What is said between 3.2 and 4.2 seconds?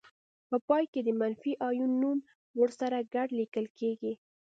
لیکل کیږي.